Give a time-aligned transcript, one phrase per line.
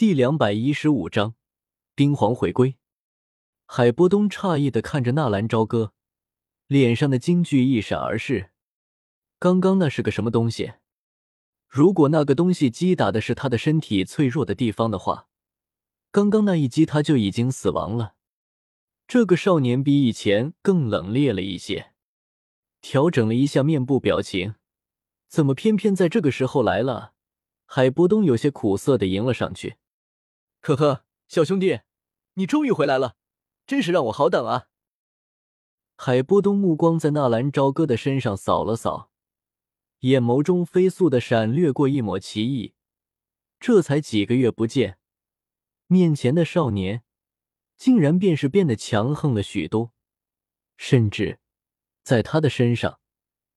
[0.00, 1.34] 第两百一十五章，
[1.94, 2.78] 冰皇回归。
[3.66, 5.92] 海波东诧异的看着纳兰朝歌，
[6.68, 8.48] 脸上的惊惧一闪而逝。
[9.38, 10.72] 刚刚那是个什么东西？
[11.68, 15.28] 如果那个东西击打的是他的身体脆弱的地方的话，
[16.10, 18.14] 刚刚那一击他就已经死亡了。
[19.06, 21.92] 这个少年比以前更冷冽了一些，
[22.80, 24.54] 调整了一下面部表情，
[25.28, 27.12] 怎么偏偏在这个时候来了？
[27.66, 29.76] 海波东有些苦涩的迎了上去
[30.60, 31.80] ：“呵呵，小兄弟，
[32.34, 33.16] 你终于回来了，
[33.66, 34.68] 真是让我好等啊！”
[35.96, 39.10] 海波东目光在纳兰朝歌的身上扫了扫，
[40.00, 42.74] 眼眸中飞速的闪掠过一抹奇异。
[43.58, 44.98] 这才几个月不见，
[45.86, 47.04] 面前的少年
[47.76, 49.92] 竟然便是变得强横了许多，
[50.76, 51.38] 甚至
[52.02, 53.00] 在他的身上。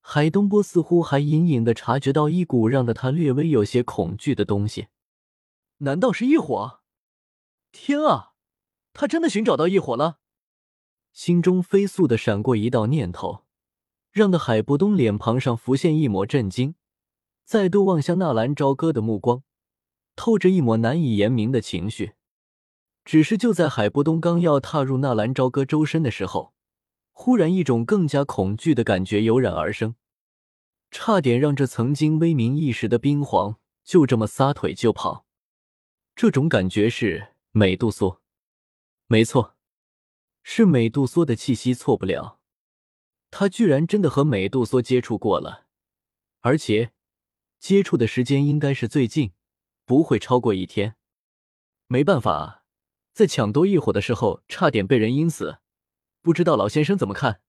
[0.00, 4.88] 海东波似乎还隐隐的察觉到一股让得他略微有些恐惧的东西，
[5.78, 6.79] 难道是异火？
[7.72, 8.32] 天啊，
[8.92, 10.18] 他真的寻找到异火了！
[11.12, 13.44] 心中飞速的闪过一道念头，
[14.10, 16.74] 让的海波东脸庞上浮现一抹震惊，
[17.44, 19.42] 再度望向纳兰朝歌的目光，
[20.14, 22.12] 透着一抹难以言明的情绪。
[23.04, 26.54] 只是就在海波东刚要踏入纳兰朝歌周身的时候。
[27.12, 29.94] 忽然，一种更加恐惧的感觉油然而生，
[30.90, 35.26] 差点让这曾经威名一时的冰皇就这么撒腿就跑。
[36.16, 38.20] 这种感觉是美杜莎，
[39.08, 39.56] 没错，
[40.44, 42.38] 是美杜莎的气息，错不了。
[43.32, 45.66] 他居然真的和美杜莎接触过了，
[46.42, 46.92] 而且
[47.58, 49.32] 接触的时间应该是最近，
[49.84, 50.94] 不会超过一天。
[51.88, 52.64] 没办法，
[53.12, 55.58] 在抢夺异火的时候，差点被人阴死。
[56.22, 57.40] 不知道老先生怎么看？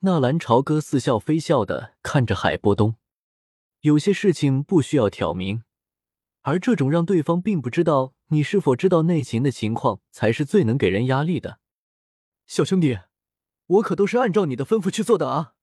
[0.00, 2.96] 纳兰朝歌似笑非笑的看着海波东，
[3.82, 5.62] 有些事情不需要挑明，
[6.40, 11.60] 而这种让对方并不知道你是否知道内情的情况，才是最能给人压力的。
[12.48, 12.98] 小兄弟，
[13.66, 15.54] 我可都是按照你的吩咐去做的啊！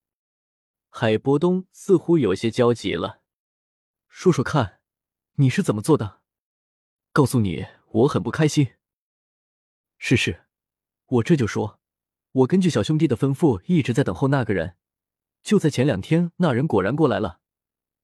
[0.90, 3.24] 海波东似乎有些焦急了，
[4.08, 4.80] 说说看，
[5.34, 6.22] 你是怎么做的？
[7.12, 8.70] 告诉你，我很不开心。
[9.98, 10.46] 是是，
[11.08, 11.82] 我这就说。
[12.32, 14.78] 我根据小兄弟的吩咐，一直在等候那个人。
[15.44, 17.42] 就在前两天，那人果然过来了，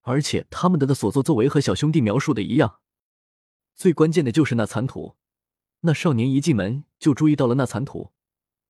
[0.01, 2.81] 而且他们的的所作作为和小兄弟描述的一样。
[3.77, 5.15] 最关键的就是那残土，
[5.81, 8.11] 那少年一进门就注意到了那残土，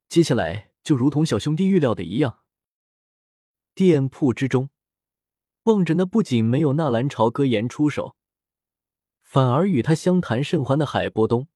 [0.09, 2.39] 接下来就如同小兄弟预料的一样。
[3.73, 4.69] 店铺之中，
[5.63, 8.17] 望着那不仅没有纳兰朝歌言出手，
[9.23, 11.47] 反而与他相谈甚欢的海波东，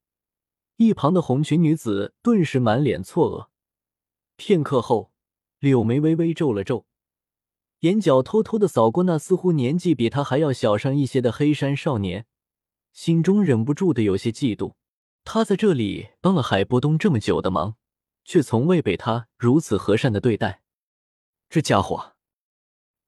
[0.78, 3.50] 一旁的红裙女子顿时满脸错愕。
[4.38, 5.12] 片刻后，
[5.60, 6.86] 柳眉微微皱了皱，
[7.80, 12.26] 眼角偷偷的扫过那似乎年纪比他还要小上一些的黑山少年，
[12.94, 14.74] 心中忍不住的有些嫉妒。
[15.24, 17.76] 他在这里帮了海波东这么久的忙，
[18.26, 20.64] 却从未被他如此和善的对待。
[21.50, 22.14] 这家伙，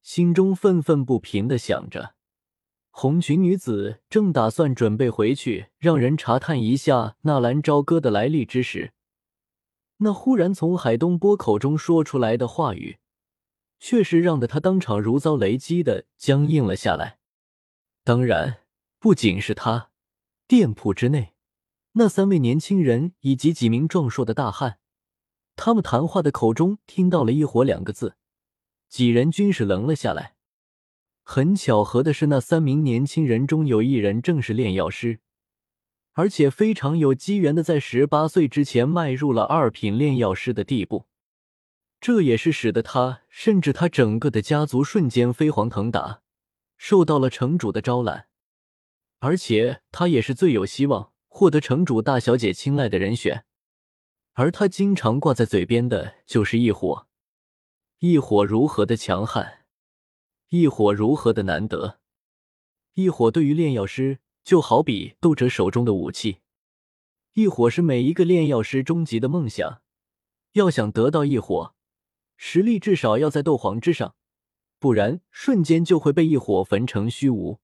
[0.02, 2.16] 心中愤愤不平的想着。
[2.92, 8.94] 红裙女子正打算准备回去，让人查探一下纳兰朝歌的来历之时。
[9.98, 13.00] 那忽然从海东波口中说出来的话语，
[13.80, 17.18] 却是让得他当场如遭雷击的僵硬了下来。
[18.04, 18.60] 当然，
[19.03, 19.90] 不仅是他，
[20.47, 21.34] 店铺之内
[21.91, 24.80] 那三位年轻人以及几名壮硕的大汉，
[25.58, 28.16] 他们谈话的口中听到了“一伙”两个字，
[28.88, 30.36] 几人均是愣了下来。
[31.22, 35.19] 很巧合的是，那三名年轻人中有一人正是炼药师。
[36.13, 41.08] 而且非常有机缘的，在十八岁之前迈入了二品炼药师的地步，
[42.00, 46.22] 这也是使得他甚至他整个的家族瞬间飞黄腾达，
[46.78, 48.28] 受到了城主的招揽。
[49.24, 53.46] 而且他也是最有希望获得城主大小姐青睐的人选。
[54.34, 57.08] 而他经常挂在嘴边的就是异火，
[58.00, 59.66] 异火如何的强悍，
[60.50, 62.02] 异火如何的难得，
[62.96, 64.20] 异火对于炼药师。
[64.44, 66.40] 就好比斗者手中的武器，
[67.31, 69.81] 异火是每一个炼药师终极的梦想。
[70.52, 71.74] 要想得到异火，
[72.36, 74.16] 实力至少要在斗皇之上，
[74.80, 77.62] 不然瞬间就会被异火焚成虚无。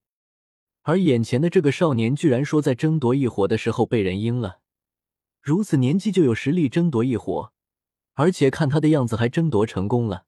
[0.89, 4.57] 而眼前的这个少年，居然说在争夺异火的时候被人阴了，
[5.39, 7.53] 如此年纪就有实力争夺异火，
[8.15, 10.25] 而且看他的样子还争夺成功了，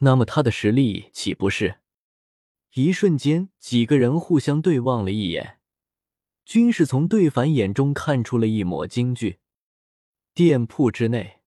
[0.00, 1.76] 那么他的实力岂不是？
[2.74, 5.56] 一瞬间，几个人互相对望了一眼，
[6.44, 9.38] 均是从对方眼中看出了一抹惊惧。
[10.34, 11.40] 店铺之内，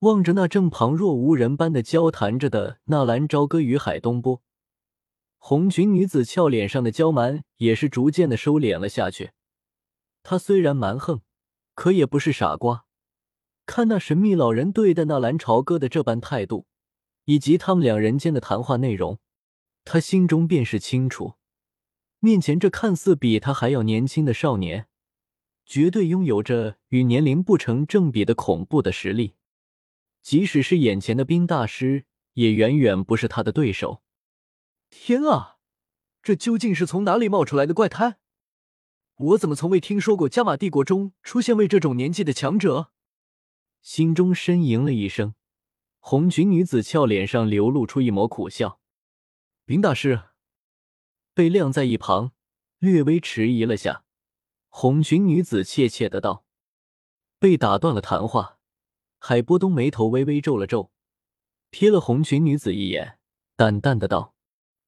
[0.00, 4.42] 望着那正旁若无人般的交谈着的纳兰朝歌与海东波，
[5.38, 9.30] 红裙女子俏脸上的娇蛮也是逐渐的收敛了下去，
[10.22, 11.22] 她虽然蛮横，
[11.74, 12.84] 可也不是傻瓜。
[13.64, 16.66] 看那神秘老人对待那蓝朝歌的这般态度，
[17.24, 19.18] 以及他们两人间的谈话内容，
[19.84, 21.34] 他心中便是清楚：
[22.18, 24.88] 面前这看似比他还要年轻的少年，
[25.64, 29.34] 绝对拥有着与年龄不成正比的恐怖的实力。
[30.22, 32.04] 即使是眼前的冰大师，
[32.34, 34.02] 也远远不是他的对手。
[34.90, 35.58] 天啊，
[36.22, 38.18] 这究竟是从哪里冒出来的怪胎？
[39.16, 42.92] 我怎么从未听说过加玛帝国中出现位这种年纪的强者？
[43.80, 45.34] 心中呻吟了一声，
[45.98, 48.80] 红裙女子俏脸上流露出一抹苦笑。
[49.64, 50.22] 林大师
[51.34, 52.32] 被晾在一旁，
[52.78, 54.04] 略微迟疑了下。
[54.68, 56.44] 红裙女子怯怯的道
[57.38, 58.58] ：“被打断了谈话。”
[59.20, 60.92] 海波东眉头微微皱了皱，
[61.72, 63.18] 瞥了红裙女子一眼，
[63.56, 64.36] 淡淡的道：“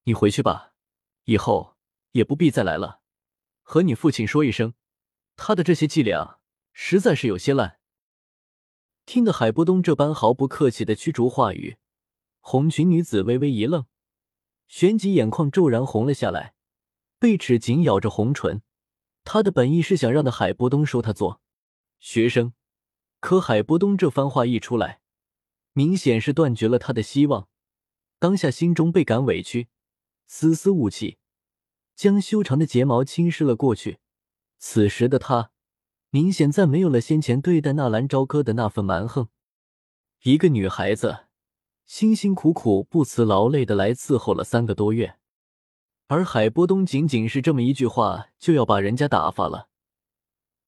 [0.03, 0.73] 你回去吧，
[1.25, 1.75] 以后
[2.11, 3.01] 也不必再来了。
[3.61, 4.73] 和你父亲说一声，
[5.35, 6.39] 他的这些伎俩
[6.73, 7.79] 实在是有些烂。”
[9.05, 11.77] 听得海波东这般毫不客气的驱逐话语，
[12.39, 13.85] 红裙女子微微一愣，
[14.67, 16.53] 旋即眼眶骤然红了下来，
[17.19, 18.61] 贝齿紧咬着红唇。
[19.23, 21.41] 她的本意是想让那海波东收她做
[21.99, 22.53] 学生。
[23.19, 25.01] 可海波东这番话一出来，
[25.73, 27.47] 明显是断绝了他的希望。
[28.17, 29.67] 当下心中倍感委屈，
[30.33, 31.17] 丝丝雾气
[31.93, 33.99] 将修长的睫毛侵蚀了过去。
[34.57, 35.51] 此时的他，
[36.09, 39.27] 明显再没有了先前对待纳兰朝歌的那份蛮横。
[40.23, 41.25] 一个女孩子，
[41.85, 45.17] 辛辛苦苦、不辞劳累的来伺候了三个多月，
[46.07, 49.67] 而海波东仅仅是这么一句话，就要把人家打发了，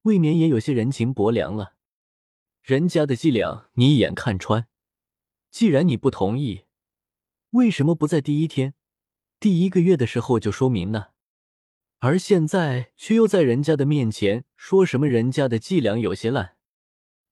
[0.01, 1.75] 未免也有些人情薄凉了。
[2.62, 4.68] 人家的伎俩你一眼看穿，
[5.50, 6.66] 既然你不同意，
[7.51, 8.74] 为什么不在第一天、
[9.44, 11.07] 第一个月的时候就说明呢？
[12.00, 16.56] 而现在却又在人家的面前说什么人家的伎俩有些烂？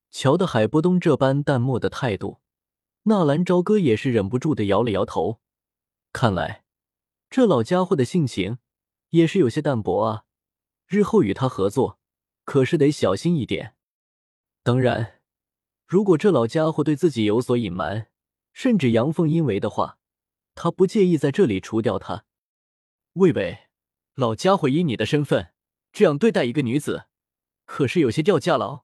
[0.10, 2.42] 瞧得海波东这般淡漠的态度，
[3.04, 5.40] 纳兰朝歌也是忍不住的摇了摇头。
[6.12, 6.66] 看来
[7.30, 8.58] 这老家伙的性情
[9.12, 10.26] 也是有些淡薄啊，
[10.90, 11.98] 日后与他合作
[12.44, 13.76] 可是得小心一点。
[14.64, 15.22] 当然。
[15.88, 18.08] 如果这老家伙对自己有所隐瞒，
[18.52, 20.00] 甚至阳奉阴违的话，
[20.64, 22.24] 他不介意在这里除掉他。
[23.14, 23.62] 魏伟，
[24.14, 25.54] 老家伙以你的身份
[25.92, 27.06] 这样对待一个女子，
[27.66, 28.84] 可是有些掉价了。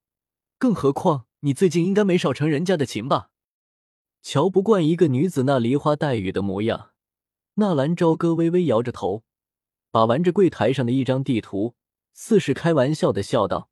[0.58, 3.30] 更何况你最近应该没少成人家的情吧？
[4.24, 6.94] 瞧不惯一个女子那梨花带雨的模样，
[7.54, 9.24] 纳兰朝歌微微摇着头，
[9.92, 11.76] 把玩着柜台上的一张地图，
[12.12, 13.70] 似是开玩笑的笑道。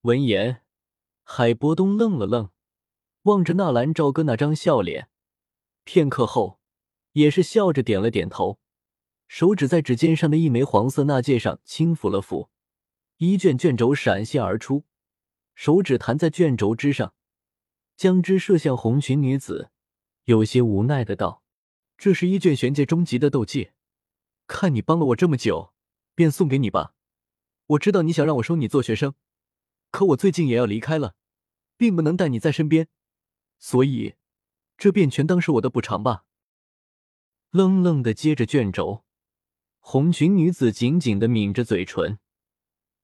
[0.00, 0.62] 闻言。
[1.22, 2.48] 海波东愣了愣，
[3.24, 5.10] 望着纳兰朝歌那张笑脸，
[5.84, 6.59] 片刻后，
[7.12, 8.58] 也是笑着点了点头，
[9.28, 12.48] 手指在指尖上的一枚黄色纳戒上轻抚了抚，
[13.18, 14.84] 一卷卷轴闪现而出，
[15.54, 17.14] 手指弹在卷轴之上，
[17.96, 19.70] 将之射向红裙女子，
[20.24, 21.42] 有些无奈的道
[21.98, 23.70] ：“这是一卷玄阶中级的斗技，
[24.46, 25.72] 看你帮了我这么久，
[26.14, 26.94] 便送给你吧。
[27.66, 29.14] 我知道你想让我收你做学生，
[29.90, 31.14] 可我最近也要离开了。”
[31.80, 32.88] 并不能带你在身边，
[33.58, 34.16] 所以
[34.76, 36.26] 这便全当是我的补偿吧。
[37.50, 39.04] 愣愣的接着卷轴，
[39.78, 42.18] 红裙女子紧紧的抿着嘴唇，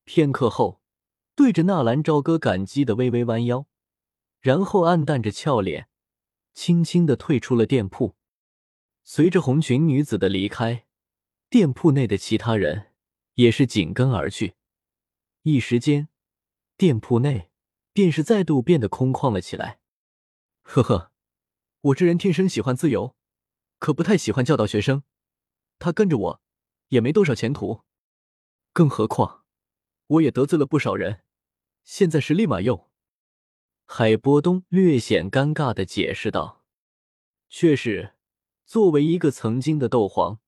[0.05, 0.81] 片刻后，
[1.35, 3.67] 对着纳兰朝歌感激的微微弯腰，
[4.41, 5.89] 然后暗淡着俏脸，
[6.55, 8.17] 轻轻的退出了店铺。
[9.03, 10.87] 随着红裙女子的离开，
[11.51, 12.93] 店铺内的其他人
[13.35, 14.55] 也是紧跟而去，
[15.43, 16.09] 一时间，
[16.77, 17.51] 店铺内。
[17.97, 19.81] 便是再度变得空旷了起来。
[20.61, 21.13] 呵呵，
[21.81, 23.16] 我这人天生喜欢自由，
[23.79, 25.03] 可不太喜欢教导学生。
[25.79, 26.41] 他跟着我，
[26.89, 27.83] 也没多少前途。
[28.73, 29.45] 更何况，
[30.07, 31.23] 我也得罪了不少人，
[31.85, 32.89] 现在是立马用。
[33.85, 36.65] 海波东略显尴尬的解释道
[37.49, 38.15] ：“确实，
[38.65, 40.41] 作为一个曾经的斗皇，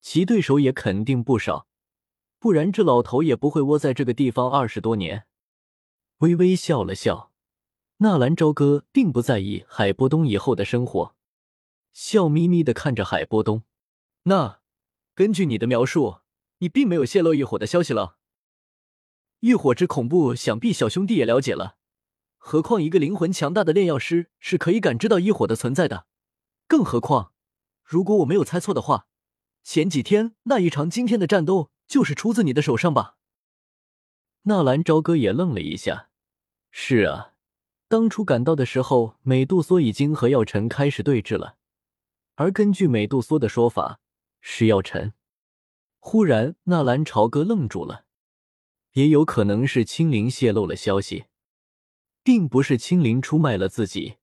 [0.00, 1.68] 其对手也肯定不少，
[2.38, 5.26] 不然这老头也不会窝在这个地方二十多年。”
[6.18, 7.32] 微微笑了笑，
[7.98, 11.14] 纳兰朝歌并不在意海波东以后的生活，
[11.92, 13.64] 笑眯眯的看着海波东。
[14.24, 14.60] 那
[15.14, 16.20] 根据你的描述，
[16.58, 18.16] 你并没有泄露异火的消息了。
[19.40, 21.76] 异火之恐怖，想必小兄弟也了解了。
[22.38, 26.06] 何况一个灵魂强大的炼药师是可以感知到异火的存在的。
[26.66, 27.32] 更何况，
[27.84, 29.06] 如果我没有猜错的话，
[29.62, 33.16] 前几天那一场惊天的战斗就是出自你的手上吧？
[34.42, 36.08] 纳兰朝歌也愣了一下。
[36.70, 37.34] 是啊，
[37.88, 41.58] 当初赶到的时候，美杜莎已经和药尘开始对峙了。
[42.34, 44.00] 而根据美杜莎的说法，
[44.40, 45.12] 是药尘。
[45.98, 48.06] 忽然，纳兰朝歌愣住了。
[48.92, 51.24] 也有可能是青灵泄露了消息，
[52.22, 54.16] 并不是青灵出卖了自己，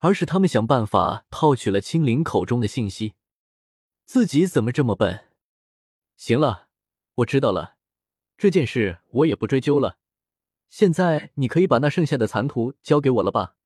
[0.00, 3.14] 而是他们想办法套取了青灵口中的信息。
[4.04, 5.28] 自己怎么这么笨？
[6.16, 6.68] 行了，
[7.14, 7.76] 我知道了，
[8.36, 9.96] 这件事我也不追究了。
[10.68, 13.56] 现在你可以把那剩下的残图交给我了吧？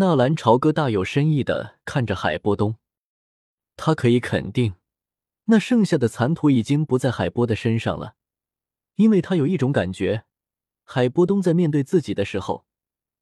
[0.00, 2.76] 纳兰朝歌大有深意的看着海波东，
[3.76, 4.76] 他可以肯定，
[5.44, 8.14] 那剩下的残图已经不在海波的身上了。
[8.94, 10.24] 因为他有一种感觉，
[10.84, 12.64] 海波东在面对自己的时候，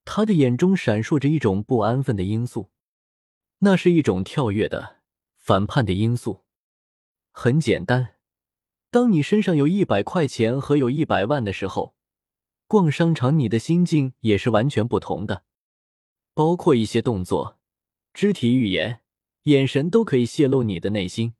[0.04, 2.70] 他的眼中闪烁着一种不安分的因素，
[3.58, 4.98] 那是一种跳跃的、
[5.36, 6.44] 反叛的因素。
[7.32, 8.14] 很简单，
[8.92, 11.96] 当你身上有一百块钱和有一百万的时候，
[12.68, 15.42] 逛商场你的心境也是完全不同的，
[16.38, 17.58] 包括一些动作、
[18.14, 19.00] 肢体语言、
[19.42, 21.34] 眼神都可以泄露你的内心。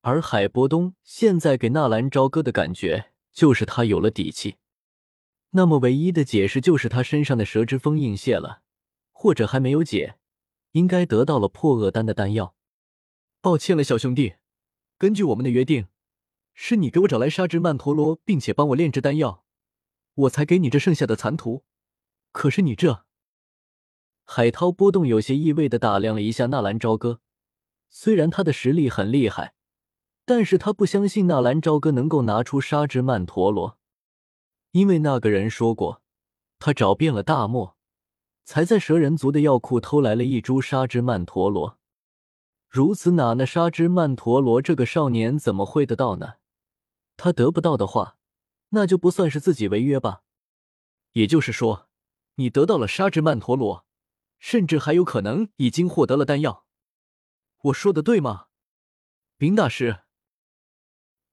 [0.00, 3.12] 而海波东现在给纳兰朝歌的感觉。
[3.30, 4.56] 就是他有了底气，
[5.50, 8.62] 那么唯一的解释就是他身上的蛇之封印泄了，
[9.12, 10.16] 或者还没有解，
[10.72, 12.56] 应该得到了破厄丹的丹药。
[13.40, 14.34] 抱歉了，小兄弟，
[14.98, 15.86] 根据我们的约定，
[16.52, 19.44] 是你给我找来沙之曼陀罗，并且帮我炼制丹药，
[20.14, 21.62] 我才给你这剩下的残图。
[22.32, 23.06] 可是你这……
[24.32, 27.18] 海涛波动有些意味的打量了一下纳兰朝歌，
[27.88, 29.54] 虽然他的实力很厉害。
[30.24, 33.76] 但是他不相信纳兰朝歌能够拿出沙之曼陀罗，
[34.70, 36.00] 因为那个人说过，
[36.60, 37.76] 他找遍了大漠，
[38.44, 41.76] 才在蛇人族的药库偷来了一株沙之曼陀罗。
[42.68, 46.34] 如此哪那沙之曼陀罗这个少年怎么会得到呢？
[47.16, 48.16] 他得不到的话，
[48.68, 50.22] 那就不算是自己违约吧。
[51.14, 51.88] 也就是说，
[52.36, 53.84] 你得到了沙之曼陀罗，
[54.40, 56.66] 甚至还有可能已经获得了丹药。
[57.64, 58.46] 我说的对吗，
[59.36, 60.00] 冰大师？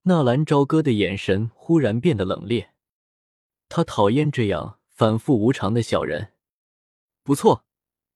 [0.04, 2.70] 纳兰朝歌的眼神忽然变得冷冽，
[3.70, 6.34] 他讨厌这样反复无常的小人。
[7.24, 7.66] 不错，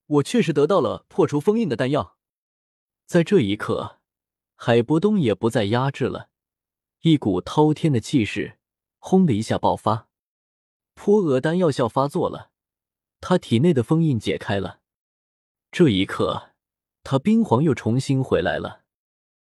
[0.06, 2.16] 我确实得到了破除封印的丹药。
[3.06, 4.00] 在这一刻，
[4.54, 6.28] 海波东也不再压制了，
[7.00, 8.58] 一股滔天的气势
[8.98, 10.08] 轰的一下爆发，
[10.94, 12.50] 破厄丹药效发作了，
[13.20, 14.81] 他体内的封印解开了。
[15.72, 16.50] 这一刻，
[17.02, 18.81] 他冰皇又重新回来了。